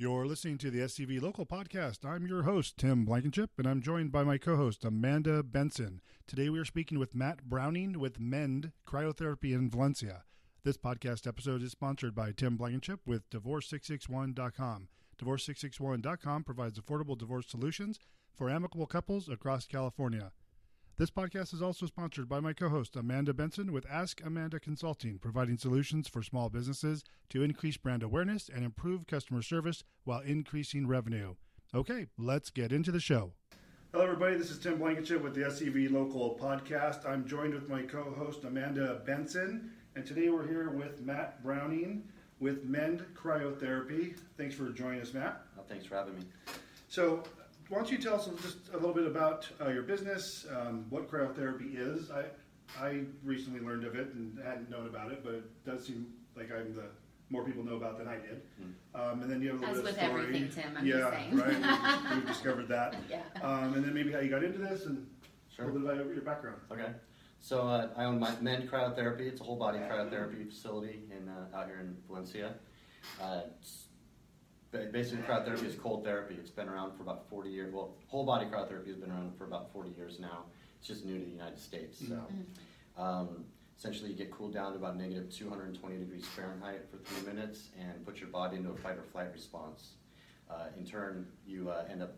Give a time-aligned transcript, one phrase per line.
[0.00, 2.06] You're listening to the SCV Local Podcast.
[2.06, 6.00] I'm your host, Tim Blankenship, and I'm joined by my co host, Amanda Benson.
[6.26, 10.24] Today we are speaking with Matt Browning with MEND Cryotherapy in Valencia.
[10.64, 14.88] This podcast episode is sponsored by Tim Blankenship with Divorce661.com.
[15.22, 17.98] Divorce661.com provides affordable divorce solutions
[18.34, 20.32] for amicable couples across California.
[21.00, 25.18] This podcast is also sponsored by my co host, Amanda Benson, with Ask Amanda Consulting,
[25.18, 30.86] providing solutions for small businesses to increase brand awareness and improve customer service while increasing
[30.86, 31.36] revenue.
[31.74, 33.32] Okay, let's get into the show.
[33.92, 34.36] Hello, everybody.
[34.36, 37.08] This is Tim Blankenship with the SCV Local Podcast.
[37.08, 42.02] I'm joined with my co host, Amanda Benson, and today we're here with Matt Browning
[42.40, 44.18] with MEND Cryotherapy.
[44.36, 45.46] Thanks for joining us, Matt.
[45.58, 46.24] Oh, thanks for having me.
[46.88, 47.22] So,
[47.70, 51.08] why don't you tell us just a little bit about uh, your business, um, what
[51.10, 52.10] cryotherapy is?
[52.10, 52.24] I
[52.78, 56.06] I recently learned of it and hadn't known about it, but it does seem
[56.36, 56.84] like I'm the
[57.28, 58.42] more people know about than I did.
[58.60, 58.72] Mm.
[59.12, 60.22] Um, and then you have a little As bit with of story.
[60.22, 61.36] everything, Tim, I'm yeah, just saying.
[61.36, 62.10] right.
[62.10, 62.96] We've, we've discovered that.
[63.08, 63.22] Yeah.
[63.42, 65.06] Um, and then maybe how you got into this and
[65.54, 65.68] Sure.
[65.68, 66.60] a little bit about your background.
[66.72, 66.90] Okay.
[67.40, 69.22] So uh, I own my MEND Cryotherapy.
[69.28, 72.54] It's a whole body cryotherapy facility in uh, out here in Valencia.
[73.20, 73.89] Uh, it's, ba-
[74.72, 76.36] basically, cryotherapy is cold therapy.
[76.38, 77.72] It's been around for about 40 years.
[77.72, 80.44] Well, whole body cryotherapy has been around for about 40 years now.
[80.78, 81.98] It's just new to the United States.
[81.98, 83.02] So Mm-hmm.
[83.02, 83.44] um,
[83.78, 88.04] essentially, you get cooled down to about negative 220 degrees Fahrenheit for three minutes and
[88.04, 89.94] put your body into a fight or flight response.
[90.50, 92.14] Uh, in turn, you uh, end up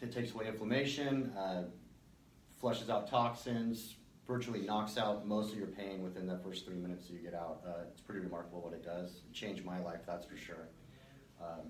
[0.00, 1.62] it takes away inflammation, uh,
[2.60, 3.94] flushes out toxins,
[4.26, 7.34] virtually knocks out most of your pain within the first three minutes that you get
[7.34, 7.60] out.
[7.64, 9.20] Uh, it's pretty remarkable what it does.
[9.30, 10.68] It changed my life, that's for sure.
[11.42, 11.66] Um,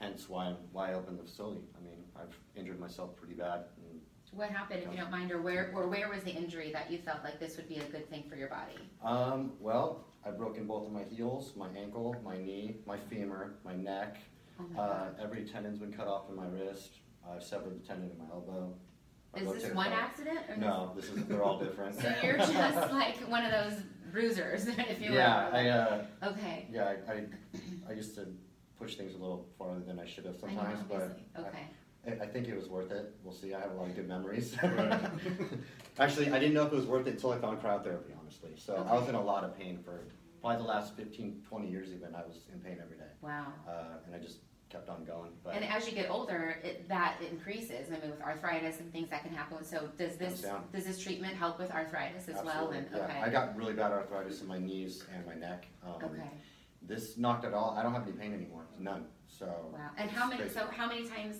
[0.00, 1.62] hence why why I opened the facility.
[1.78, 3.64] I mean, I've injured myself pretty bad.
[3.90, 4.00] And,
[4.32, 6.98] What happened, if you don't mind, or where, or where was the injury that you
[6.98, 8.78] felt like this would be a good thing for your body?
[9.02, 13.74] um, well, I've broken both of my heels, my ankle, my knee, my femur, my
[13.74, 14.18] neck.
[14.60, 16.90] Oh my Uh, every tendon's been cut off in my wrist.
[17.28, 18.74] I've severed the tendon in my elbow.
[19.34, 20.40] My Is this one accident?
[20.48, 21.94] Or No, this is they're all different.
[22.00, 23.80] So you're just like one of those
[24.10, 25.56] bruisers, if you yeah, will.
[25.56, 26.66] I uh, Okay.
[26.72, 27.22] yeah, I, I,
[27.88, 28.26] I used to
[28.78, 31.20] push things a little farther than I should have I know, sometimes, but.
[31.40, 31.64] Okay.
[32.06, 33.14] I, I think it was worth it.
[33.22, 33.54] We'll see.
[33.54, 34.56] I have a lot of good memories.
[34.62, 35.00] Right.
[35.98, 38.50] Actually, I didn't know if it was worth it until I found cryotherapy, honestly.
[38.56, 40.04] So I was in a lot of pain for
[40.40, 42.14] probably the last 15, 20 years even.
[42.14, 43.10] I was in pain every day.
[43.20, 43.46] Wow.
[43.68, 44.38] Uh, and I just
[44.68, 45.30] kept on going.
[45.42, 47.88] But And as you get older, it, that increases.
[47.88, 49.64] I mean, with arthritis and things that can happen.
[49.64, 52.48] So does this does this treatment help with arthritis as well?
[52.48, 53.04] absolutely, And yeah.
[53.04, 53.20] okay.
[53.20, 55.66] I got really bad arthritis in my knees and my neck.
[55.84, 56.30] Um, okay.
[56.82, 57.76] This knocked it all.
[57.78, 58.62] I don't have any pain anymore.
[58.78, 59.06] None.
[59.26, 59.46] So.
[59.72, 59.90] Wow.
[59.98, 60.40] And how many?
[60.40, 60.54] crazy.
[60.54, 61.36] So how many times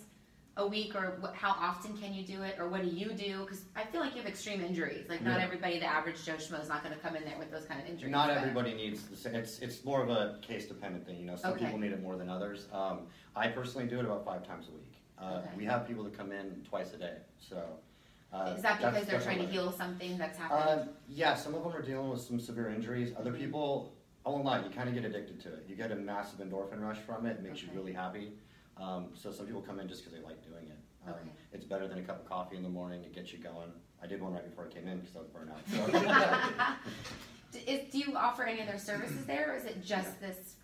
[0.57, 3.41] a week, or what, how often can you do it, or what do you do?
[3.43, 5.09] Because I feel like you have extreme injuries.
[5.09, 5.45] Like not Yeah.
[5.47, 7.81] everybody, the average Joe Schmo, is not going to come in there with those kind
[7.81, 8.11] of injuries.
[8.11, 9.37] Not but- everybody needs the same.
[9.37, 11.19] It's it's more of a case dependent thing.
[11.19, 11.65] You know, some Okay.
[11.67, 12.67] people need it more than others.
[12.73, 13.07] Um,
[13.37, 14.95] I personally do it about five times a week.
[15.17, 15.51] Uh, Okay.
[15.57, 17.19] We have people that come in twice a day.
[17.39, 17.63] So
[18.33, 20.81] uh, Is that because that's- they're that's trying to heal something that's happened?
[20.91, 23.13] Uh, yeah, some of them are dealing with some severe injuries.
[23.17, 23.39] Other Mhm.
[23.39, 23.93] people,
[24.29, 25.65] I won't lie, you kind of get addicted to it.
[25.67, 27.39] You get a massive endorphin rush from it.
[27.39, 27.69] It makes Okay.
[27.73, 28.33] you really happy.
[28.77, 30.79] Um, so some people come in just because they like doing it.
[31.07, 31.31] Um, Okay.
[31.55, 33.03] It's better than a cup of coffee in the morning.
[33.05, 33.73] It gets you going.
[34.03, 36.77] I did one right before I came in because I was burnt out.
[37.53, 37.59] So.
[37.67, 40.57] Is, do you offer any other services there, or is it just this?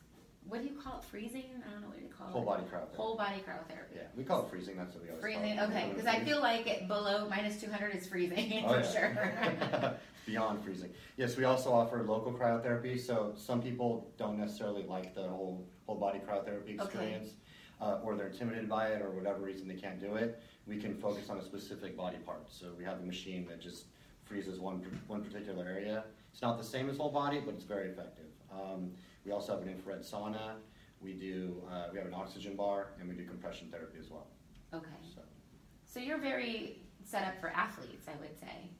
[0.46, 1.04] What do you call it?
[1.06, 1.44] Freezing?
[1.66, 2.44] I don't know what you call Whole it.
[2.44, 2.96] Whole body cryotherapy.
[2.96, 3.96] Whole body cryotherapy.
[3.96, 4.76] Yeah, we call it freezing.
[4.76, 5.56] That's what we always Freezing.
[5.56, 5.70] call it.
[5.70, 9.96] Okay, because I feel like it below minus two hundred is freezing Oh, for sure.
[10.26, 10.90] Beyond freezing.
[11.16, 12.98] Yes, we also offer local cryotherapy.
[12.98, 17.32] So some people don't necessarily like the whole whole body cryotherapy experience,
[17.80, 20.40] uh, or they're intimidated by it, or whatever reason they can't do it.
[20.66, 22.50] We can focus on a specific body part.
[22.50, 23.84] So we have a machine that just
[24.24, 26.04] freezes one one particular area.
[26.32, 28.24] It's not the same as whole body, but it's very effective.
[28.50, 28.92] Um,
[29.26, 30.54] we also have an infrared sauna.
[31.02, 34.26] We do uh, we have an oxygen bar, and we do compression therapy as well.
[34.72, 35.20] okay, So
[35.84, 38.70] so you're very set up for athletes, I would say.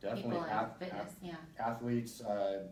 [0.00, 1.34] Definitely People ath- fitness, yeah.
[1.58, 2.20] athletes.
[2.20, 2.64] Uh,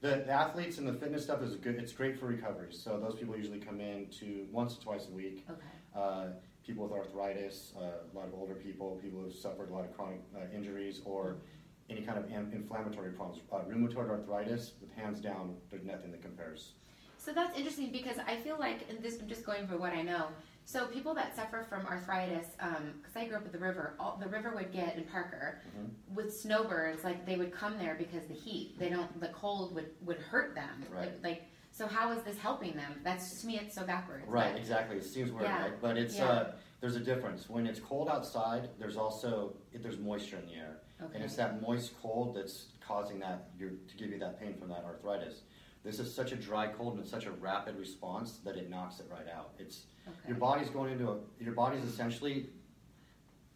[0.00, 1.76] the, the athletes and the fitness stuff is good.
[1.76, 2.72] It's great for recovery.
[2.72, 5.44] So those people usually come in to once or twice a week.
[5.50, 5.60] Okay.
[5.94, 6.26] Uh,
[6.66, 9.96] people with arthritis, uh, a lot of older people, people who've suffered a lot of
[9.96, 11.36] chronic uh, injuries or
[11.88, 13.40] any kind of in- inflammatory problems.
[13.52, 16.72] Uh, rheumatoid arthritis, with hands down, there's nothing that compares.
[17.18, 20.02] So that's interesting because I feel like, and this I'm just going for what I
[20.02, 20.26] know.
[20.68, 24.26] So people that suffer from arthritis, because I grew up at the river, all, the
[24.28, 25.90] river would get in Parker Mhm.
[26.12, 27.04] with snowbirds.
[27.04, 30.56] Like they would come there because the heat, they don't, the cold would would hurt
[30.56, 30.84] them.
[30.90, 31.02] Right.
[31.02, 33.00] Like, like so, how is this helping them?
[33.04, 34.26] That's to me, it's so backwards.
[34.26, 34.96] Right, but- exactly.
[34.96, 35.80] It seems weird, Yeah, right?
[35.80, 36.28] But it's yeah.
[36.28, 37.48] uh, there's a difference.
[37.48, 40.78] When it's cold outside, there's also there's moisture in the air.
[41.00, 41.16] Okay.
[41.16, 44.68] and it's that moist cold that's causing that your, to give you that pain from
[44.70, 45.42] that arthritis.
[45.86, 48.98] This is such a dry cold and it's such a rapid response that it knocks
[48.98, 49.52] it right out.
[49.58, 50.16] It's Okay.
[50.28, 52.48] your body's going into a your body's essentially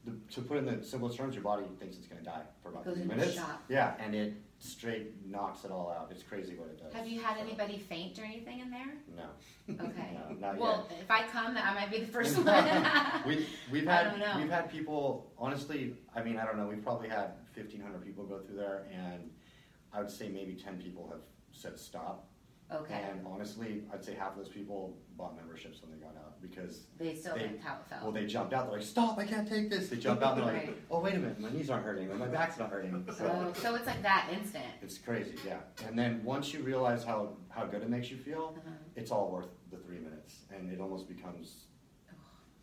[0.05, 2.43] the, to put it in the simplest terms, your body thinks it's going to die
[2.63, 3.39] for about three minutes.
[3.69, 6.09] Yeah, and it straight knocks it all out.
[6.11, 6.93] It's crazy what it does.
[6.95, 8.95] Have you had So, anybody faint or anything in there?
[9.17, 9.85] No.
[9.85, 10.17] Okay.
[10.31, 12.47] no, not well, if I come, I might be the first one.
[12.47, 12.87] yet.
[13.27, 14.35] we, we've I had don't know.
[14.39, 15.31] we've had people.
[15.37, 16.67] Honestly, I mean, I don't know.
[16.69, 19.31] We've probably had fifteen hundred people go through there, and
[19.93, 21.21] I would say maybe ten people have
[21.53, 22.27] said stop.
[22.73, 23.03] okay.
[23.11, 26.87] And honestly, I'd say half of those people bought memberships when they got out because
[26.99, 28.03] They still they- liked how it felt.
[28.05, 28.67] well, they jumped out.
[28.67, 29.19] They're like, "Stop!
[29.19, 30.39] I can't take this." They jump out.
[30.39, 30.77] and They're like, Right.
[30.91, 33.53] "Oh, wait a minute, my knees aren't hurting, or my back's not hurting." So so,
[33.57, 34.65] so it's like that instant.
[34.81, 35.59] it's crazy, yeah.
[35.87, 38.71] And then once you realize how how good it makes you feel, Uh-huh.
[38.95, 41.65] it's all worth the three minutes, and it almost becomes.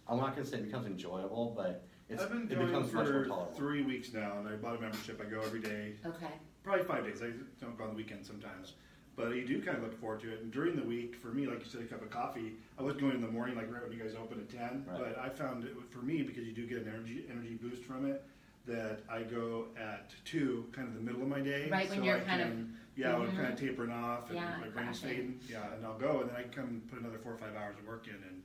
[0.10, 3.10] I'm not gonna say it becomes enjoyable, but it's, I've been it going becomes much
[3.10, 3.54] more for tolerable.
[3.56, 5.20] three weeks now, and I bought a membership.
[5.22, 6.32] I go every day, Okay.
[6.68, 7.22] Probably five days.
[7.24, 7.32] I
[7.64, 8.74] don't go on the weekend sometimes,
[9.16, 10.42] but you do kind of look forward to it.
[10.42, 12.54] And during the week, for me, like you said, a cup of coffee.
[12.78, 14.86] I was going in the morning, like right when you guys open at ten.
[14.88, 15.00] Right.
[15.16, 18.06] But I found it for me because you do get an energy energy boost from
[18.10, 18.24] it.
[18.66, 21.70] That I go at two, kind of the middle of my day.
[21.72, 24.28] Right, when so you're I kind of- can, yeah, when I'm kind of tapering off
[24.30, 25.10] and Yeah, my brain's crashing.
[25.10, 25.40] fading.
[25.50, 27.78] Yeah, and I'll go, and then I can come put another four or five hours
[27.80, 28.44] of work in and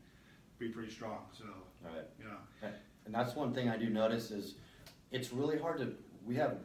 [0.61, 1.27] be pretty strong.
[1.37, 1.45] So
[1.85, 2.05] Right.
[2.21, 2.71] yeah.
[3.05, 4.55] And that's one thing I do notice is
[5.11, 5.93] it's really hard to.
[6.25, 6.59] We have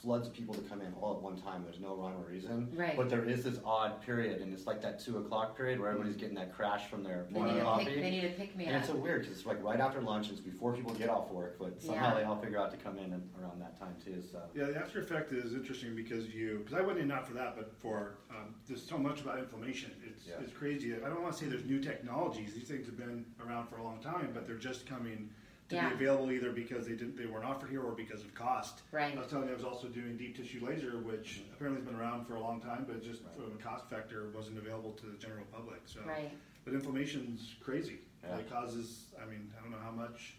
[0.00, 1.62] floods of people to come in all at one time.
[1.64, 2.68] There's no rhyme or reason.
[2.74, 2.96] Right.
[2.96, 6.16] But there is this odd period, and it's like that two o'clock period where everybody's
[6.16, 7.84] getting that crash from their morning need, to coffee.
[7.86, 8.82] pick, they need to pick me and up.
[8.82, 10.30] it's so weird because it's like right after lunch.
[10.30, 12.20] It's before people get off work, but somehow Yeah.
[12.20, 13.10] they all figure out to come in
[13.40, 14.22] around that time too.
[14.30, 17.34] So Yeah, the after effect is interesting because you, because I went in not for
[17.34, 19.90] that, but for um, there's so much about inflammation.
[20.06, 20.34] It's, Yeah.
[20.40, 20.94] it's crazy.
[20.94, 22.54] I don't want to say there's new technologies.
[22.54, 25.30] These things have been around for a long time, but they're just coming
[25.68, 25.88] to Yeah.
[25.90, 28.82] be available either because they didn't they weren't offered here or because of cost.
[28.90, 29.14] Right.
[29.14, 32.00] I was telling you I was also doing deep tissue laser, which apparently has been
[32.00, 33.34] around for a long time, but just Right.
[33.36, 35.80] from a cost factor wasn't available to the general public.
[35.86, 36.32] So, Right.
[36.64, 38.00] but inflammation's crazy.
[38.22, 38.38] Yeah.
[38.38, 39.14] It causes.
[39.20, 40.36] I mean, I don't know how much,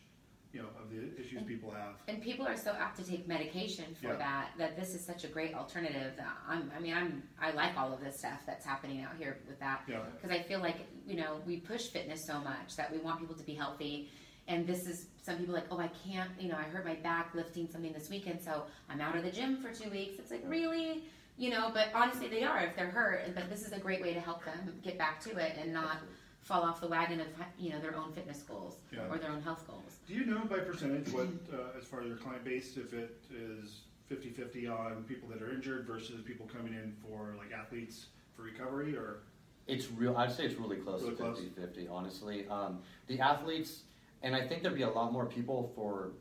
[0.51, 2.01] you know, of the issues people have.
[2.07, 4.15] And people are so apt to take medication for Yeah.
[4.15, 6.19] that that this is such a great alternative.
[6.47, 9.59] I'm, I mean, I'm I like all of this stuff that's happening out here with
[9.59, 10.03] that Yeah.
[10.15, 13.35] because I feel like you know we push fitness so much that we want people
[13.35, 14.09] to be healthy,
[14.49, 17.33] and this is some people like oh I can't you know I hurt my back
[17.33, 20.19] lifting something this weekend so I'm out of the gym for two weeks.
[20.19, 21.03] It's like really
[21.37, 23.33] you know, but honestly they are if they're hurt.
[23.33, 25.97] But this is a great way to help them get back to it and not
[26.41, 29.07] fall off the wagon of you know their own fitness goals Yeah.
[29.09, 29.99] or their own health goals.
[30.07, 33.23] Do you know by percentage what, uh, as far as your client base, if it
[33.33, 33.81] is
[34.11, 38.95] 50-50 on people that are injured versus people coming in for like athletes for recovery,
[38.97, 39.19] or
[39.67, 40.17] It's real.
[40.17, 41.39] I'd say it's really close Really to close?
[41.39, 42.47] 50 50, honestly.
[42.47, 43.81] Um, the athletes,
[44.23, 46.11] and I think there'd be a lot more people for,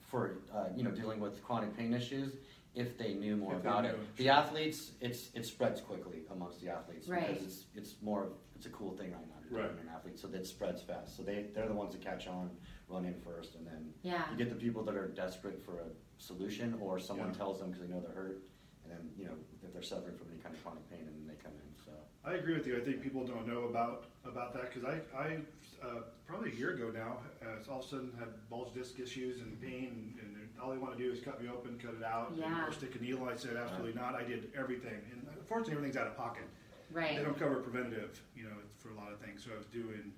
[0.00, 2.34] for uh, you know, dealing with chronic pain issues
[2.74, 3.90] if they knew more If about knew.
[3.90, 4.16] it.
[4.16, 7.26] The athletes, it's it spreads quickly amongst the athletes Right.
[7.28, 9.66] because it's it's more it's a cool thing right now to do Right.
[9.66, 10.18] when you're an athlete.
[10.18, 11.16] So that spreads fast.
[11.16, 12.50] So they they're the ones that catch on,
[12.88, 14.30] run in first, and then Yeah.
[14.30, 15.86] you get the people that are desperate for a
[16.18, 17.34] solution or someone Yeah.
[17.34, 18.42] tells them because they know they're hurt,
[18.84, 19.34] and then you know
[19.64, 21.74] if they're suffering from any kind of chronic pain, and then they come in.
[21.84, 21.90] So.
[22.24, 22.76] I agree with you.
[22.76, 25.38] I think people don't know about about that because I, I
[25.82, 29.40] uh, probably a year ago now, uh, all of a sudden had bulge disc issues
[29.40, 32.04] and pain, and, and all they want to do is cut me open, cut it
[32.04, 32.66] out, and, Yeah.
[32.66, 33.26] or stick a needle.
[33.26, 34.14] I said absolutely not.
[34.14, 36.44] I did everything, and unfortunately, everything's out of pocket.
[36.92, 37.16] Right.
[37.16, 39.42] They don't cover preventative, you know, for a lot of things.
[39.44, 40.12] So I was doing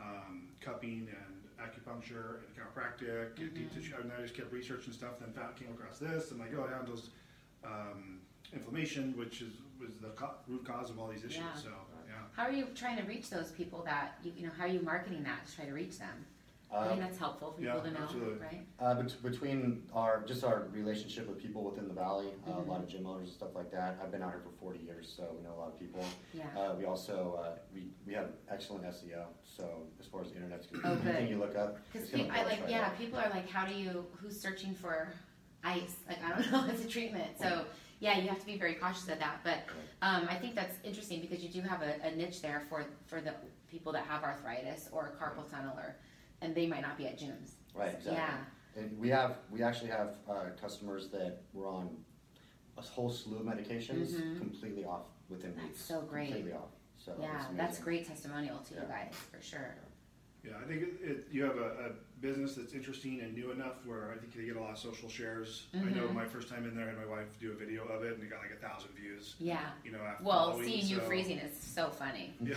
[0.00, 3.94] um, cupping and acupuncture and chiropractic and deep tissue.
[4.00, 5.20] And I just kept researching stuff.
[5.20, 7.10] Then found, came across this, and like, oh, it handles
[7.64, 8.20] um,
[8.54, 11.38] inflammation, which is was the co- root cause of all these issues.
[11.38, 11.54] Yeah.
[11.54, 11.68] So
[12.08, 14.52] yeah, How are you trying to reach those people that you, you know?
[14.56, 16.24] How are you marketing that to try to reach them?
[16.74, 18.38] I think that's helpful for people yeah, to know, absolutely.
[18.44, 18.66] right?
[18.80, 22.66] Uh, bet- between our just our relationship with people within the valley, uh, Mhm.
[22.66, 23.96] a lot of gym owners and stuff like that.
[24.02, 26.04] I've been out here for 40 years, so we know a lot of people.
[26.32, 26.46] Yeah.
[26.58, 29.26] Uh, we also uh, we we have excellent SEO.
[29.44, 31.30] So as far as the internet's Oh, concerned, anything good.
[31.30, 32.98] you look up, Because it's gonna I like, right yeah, up.
[32.98, 34.04] people are like, how do you?
[34.16, 35.12] Who's searching for
[35.62, 35.94] ice?
[36.08, 36.66] Like, I don't know.
[36.72, 37.66] It's a treatment, so
[38.04, 39.40] yeah, you have to be very cautious of that.
[39.42, 39.60] But
[40.02, 43.22] um, I think that's interesting because you do have a, a niche there for for
[43.22, 43.32] the
[43.66, 45.96] people that have arthritis or carpal tunnel, or
[46.42, 47.52] and they might not be at gyms.
[47.74, 48.12] Right, exactly.
[48.12, 48.36] Yeah.
[48.76, 51.96] And we have we actually have uh, customers that were on
[52.76, 54.38] a whole slew of medications Mhm.
[54.38, 55.80] completely off within That's weeks.
[55.80, 56.26] so great.
[56.26, 56.72] Completely off.
[56.98, 59.74] So yeah, that's great testimonial to you guys for sure.
[60.44, 60.52] Yeah.
[60.62, 64.10] I think it, it, you have a, a business that's interesting and new enough where
[64.10, 65.66] I think they get a lot of social shares.
[65.74, 66.14] I know Mhm.
[66.14, 68.22] my first time in there, I had my wife do a video of it, and
[68.22, 69.34] it got like a thousand views.
[69.38, 69.60] Yeah.
[69.84, 72.34] You know, after Well, Halloween, seeing you so- freezing is so funny.
[72.40, 72.54] Yeah,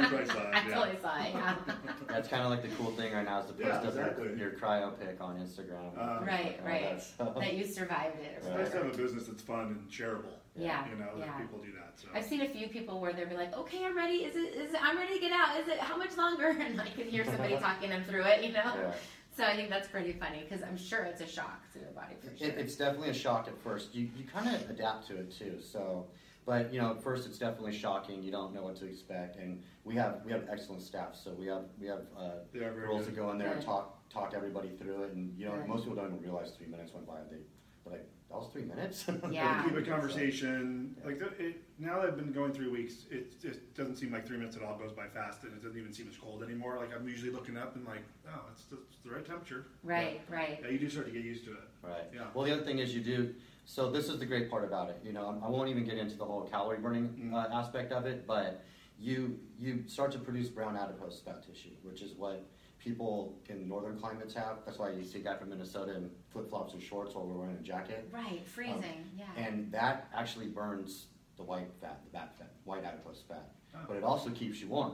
[0.00, 0.74] you probably saw it, I yeah.
[0.74, 1.30] totally saw it.
[1.34, 1.54] Yeah.
[2.08, 4.36] That's kind of like the cool thing right now is to post Yeah, up exactly.
[4.38, 5.96] your cryo pic on Instagram.
[5.96, 6.82] Uh, Right, and all right.
[6.96, 7.34] that stuff.
[7.36, 8.34] that you survived it.
[8.38, 8.84] It's or nice to whatever.
[8.86, 10.34] have a business that's fun and shareable.
[10.58, 11.38] Yeah, You know, yeah.
[11.38, 11.92] people do that.
[11.96, 14.24] So I've seen a few people where they'll be like, "Okay, I'm ready.
[14.24, 14.54] Is it?
[14.54, 14.80] Is it?
[14.82, 15.58] I'm ready to get out.
[15.60, 15.78] Is it?
[15.78, 18.42] How much longer?" And I can hear somebody talking them through it.
[18.44, 18.72] You know.
[18.76, 18.92] Yeah.
[19.36, 22.14] So I think that's pretty funny because I'm sure it's a shock to the body
[22.18, 22.48] for sure.
[22.48, 23.94] It, it's definitely a shock at first.
[23.94, 25.58] You, you kind of adapt to it too.
[25.60, 26.06] So,
[26.46, 28.22] but you know, at first it's definitely shocking.
[28.22, 31.14] You don't know what to expect, and we have we have excellent staff.
[31.22, 33.14] So we have we have uh, they girls good.
[33.14, 35.12] that go in there and talk talk everybody through it.
[35.12, 35.68] And you know, Good.
[35.68, 37.18] most people don't even realize three minutes went by.
[37.30, 37.55] They they're
[37.90, 39.04] like, that was three minutes.
[39.30, 39.62] Yeah.
[39.64, 43.04] keep a conversation like the, it, now that I've been going three weeks.
[43.10, 45.78] It, it doesn't seem like three minutes at all goes by fast, and it doesn't
[45.78, 46.76] even seem as cold anymore.
[46.78, 49.66] Like I'm usually looking up and like, oh, it's the, it's the right temperature.
[49.82, 50.58] right, right.
[50.62, 51.68] Yeah, you do start to get used to it.
[51.82, 52.04] Right.
[52.14, 52.22] Yeah.
[52.34, 53.34] Well, the other thing is you do.
[53.64, 55.00] So this is the great part about it.
[55.04, 57.34] You know, I won't even get into the whole calorie burning Mm.
[57.34, 58.64] uh, aspect of it, but
[58.98, 62.44] you you start to produce brown adipose fat tissue, which is what
[62.86, 64.58] people in northern climates have.
[64.64, 67.34] That's why you see a guy from Minnesota in flip flops and shorts while we're
[67.42, 69.10] wearing a jacket, Right, freezing.
[69.18, 69.24] yeah.
[69.36, 73.50] and that actually burns the white fat, the bad fat, white adipose fat.
[73.74, 73.78] Oh.
[73.88, 74.92] But it also keeps you warm.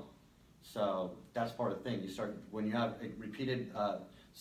[0.62, 2.00] So that's part of the thing.
[2.02, 3.98] You start when you have a repeated uh,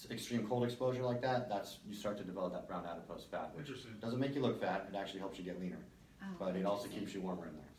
[0.10, 1.50] extreme cold exposure like that.
[1.50, 3.93] That's you start to develop that brown adipose fat, which Interesting.
[4.00, 4.88] doesn't make you look fat.
[4.91, 5.84] It actually helps you get leaner,
[6.24, 7.70] Oh, but it also keeps you warmer in there.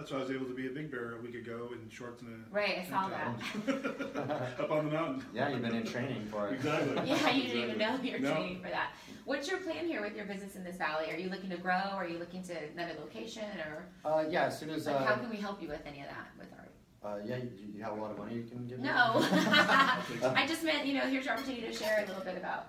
[0.00, 1.90] So That's why I was able to be a big bear a week ago in
[1.90, 4.58] shorts and a Right, I saw that.
[4.60, 5.24] up on the mountain.
[5.34, 6.54] yeah, you've been in training for it.
[6.54, 6.94] Exactly.
[7.06, 8.30] Yeah, you didn't even know you were No.
[8.32, 8.92] training for that.
[9.26, 11.10] What's your plan here with your business in this valley?
[11.10, 11.74] Are you looking to grow?
[11.74, 15.18] Are you looking to another location, or Uh, yeah, as soon as like, how uh,
[15.18, 16.28] can we help you with any of that?
[16.38, 18.78] With our uh, yeah, you, you have a lot of money you can give.
[18.78, 18.84] me?
[18.84, 18.92] no,
[19.24, 22.68] I just meant you know here's your opportunity to share a little bit about.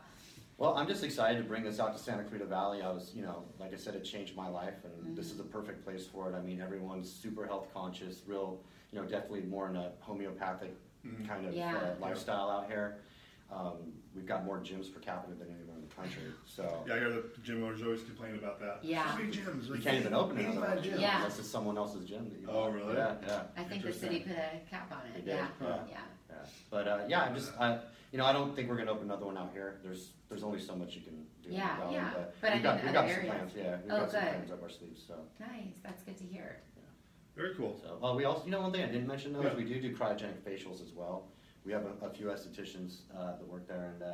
[0.62, 2.84] Well, I'm just excited to bring this out to Santa Clarita Valley.
[2.84, 5.44] I was, you know, like I said, it changed my life, and this is the
[5.44, 6.36] perfect place for it.
[6.36, 8.60] I mean, everyone's super health conscious, real,
[8.92, 11.28] you know, definitely more in a homeopathic Mhm.
[11.28, 11.76] kind of Yeah.
[11.76, 13.00] uh, lifestyle out here.
[13.52, 17.00] Um, we've got more gyms per capita than anywhere in the country, so Yeah, I
[17.00, 18.86] hear the gym owners always complain about that.
[18.86, 19.12] Yeah.
[19.14, 19.68] So many gyms.
[19.68, 21.00] you can't even open another 85 one gyms.
[21.02, 21.18] Yeah.
[21.18, 22.30] unless it's someone else's gym.
[22.30, 22.76] That you Oh, want.
[22.76, 22.94] really?
[22.98, 23.44] Yeah, yeah.
[23.58, 24.10] I think the Interesting.
[24.10, 25.26] city put a cap on They it.
[25.26, 25.78] did, Yeah, yeah.
[25.90, 25.98] yeah.
[26.32, 26.38] Yeah.
[26.70, 27.80] But uh, yeah, I'm just, I,
[28.12, 29.80] you know, I don't think we're gonna open another one out here.
[29.84, 31.50] There's, there's only so much you can do.
[31.50, 32.10] in Yeah, the valley, yeah.
[32.14, 33.52] But, But we've got, mean, we've got other some plans.
[33.56, 34.30] Yeah, we've Oh, got some good.
[34.30, 35.04] plans up our sleeves.
[35.08, 35.16] So.
[35.40, 36.58] Nice, that's good to hear.
[37.36, 37.80] Very cool.
[37.82, 39.52] So, uh, we also, you know, one thing I didn't mention though Yeah.
[39.52, 41.30] is we do do cryogenic facials as well.
[41.66, 44.14] We have a, a few estheticians uh, that work there, and uh,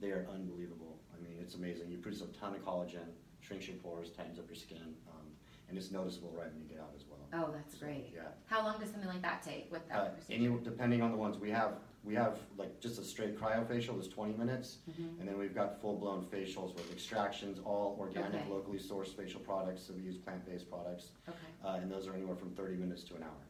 [0.00, 0.98] they are unbelievable.
[1.16, 1.90] I mean, it's amazing.
[1.90, 3.06] You produce a ton of collagen,
[3.40, 5.26] shrinks your pores, tightens up your skin, um,
[5.68, 7.18] and it's noticeable right when you get out as well.
[7.32, 8.10] Oh, that's So, great.
[8.14, 8.22] Yeah.
[8.46, 11.36] How long does something like that take with that Uh, any, depending on the ones
[11.38, 15.20] we have, we have like just a straight cryofacial is 20 minutes, Mhm.
[15.20, 18.50] and then we've got full-blown facials with extractions, all organic, Okay.
[18.50, 19.82] locally sourced facial products.
[19.82, 21.36] So we use plant-based products, Okay.
[21.62, 23.42] uh, and those are anywhere from 30 minutes to an hour.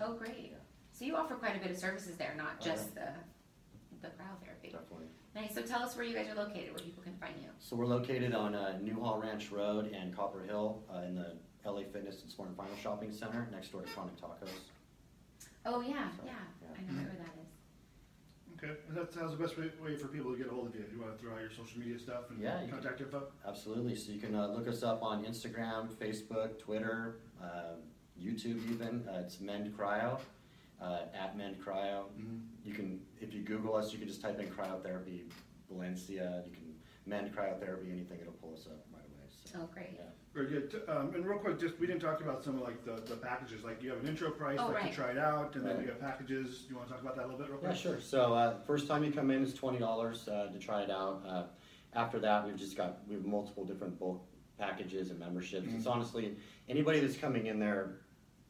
[0.00, 0.50] Oh, great.
[0.52, 0.56] Yeah.
[0.92, 3.12] So you offer quite a bit of services there, not Oh, just the
[4.02, 4.70] the cryotherapy.
[4.72, 5.08] Definitely.
[5.34, 5.54] Nice.
[5.54, 7.48] So tell us where you guys are located, where people can find you.
[7.58, 11.32] So we're located on uh, Newhall Ranch Road and Copper Hill uh, in the
[11.66, 14.48] LA Fitness and Smart and Final Shopping Center next door to Chronic Tacos.
[15.64, 16.32] Oh yeah, So, yeah.
[16.62, 16.68] yeah.
[16.78, 17.50] I know where that is.
[18.56, 18.72] Okay.
[18.88, 20.84] And that sounds the best way, way for people to get a hold of you.
[20.94, 23.24] You want to throw out your social media stuff and Yeah, you contact info?
[23.46, 23.96] Absolutely.
[23.96, 27.74] So you can uh, look us up on Instagram, Facebook, Twitter, uh,
[28.18, 29.04] YouTube even.
[29.08, 30.18] Uh, it's Mend Cryo,
[30.80, 32.04] uh, at Mend Cryo.
[32.18, 32.40] Mhm.
[32.64, 35.24] You can, if you Google us, you can just type in cryotherapy
[35.70, 36.42] Valencia.
[36.46, 36.62] You can
[37.04, 39.15] Mend Cryotherapy, anything, it'll pull us up right away.
[39.46, 39.90] So, Oh, great.
[39.94, 40.02] yeah.
[40.34, 40.82] Very good.
[40.88, 43.64] Um, and real quick, just we didn't talk about some of like the, the packages.
[43.64, 44.90] Like you have an intro price, Oh, like right.
[44.90, 45.84] to try it out, and then Right.
[45.86, 46.64] you have packages.
[46.68, 47.70] You want to talk about that a little bit, real quick?
[47.72, 48.00] Yeah, sure.
[48.00, 51.22] So uh, first time you come in is twenty dollars uh, to try it out.
[51.26, 51.44] Uh,
[51.94, 54.26] after that, we've just got we have multiple different bulk
[54.58, 55.68] packages and memberships.
[55.74, 55.90] It's Mhm.
[55.92, 56.36] honestly
[56.68, 58.00] anybody that's coming in there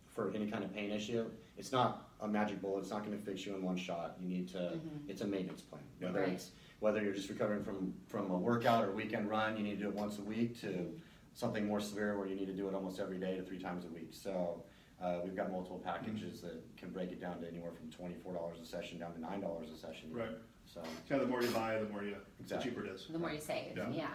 [0.09, 1.31] for any kind of pain issue.
[1.57, 2.81] It's not a magic bullet.
[2.81, 4.17] It's not going to fix you in one shot.
[4.21, 4.59] You need to.
[4.59, 5.09] Mhm.
[5.09, 5.83] It's a maintenance plan.
[6.01, 6.29] Whether Right.
[6.33, 9.85] it's whether you're just recovering from from a workout or weekend run, you need to
[9.85, 10.59] do it once a week.
[10.61, 10.99] To
[11.35, 13.85] something more severe where you need to do it almost every day to three times
[13.85, 14.09] a week.
[14.13, 14.65] So.
[14.99, 18.59] Uh, we've got multiple packages that can break it down to anywhere from twenty-four dollars
[18.63, 20.11] a session down to nine dollars a session.
[20.11, 20.31] Right.
[20.65, 22.71] So Kind of the more you buy, the more you, Exactly.
[22.71, 23.07] the cheaper it is.
[23.09, 23.91] The more you save, Yeah.
[23.91, 24.09] yeah.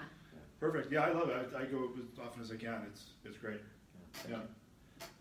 [0.59, 0.91] Perfect.
[0.91, 1.53] Yeah, I love it.
[1.55, 2.81] I, I go as often as I can.
[2.87, 3.61] It's it's great.
[4.27, 4.39] Yeah.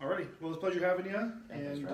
[0.01, 0.29] Alrighty.
[0.41, 1.11] Well, it's a pleasure having you.
[1.11, 1.87] Yeah, thanks and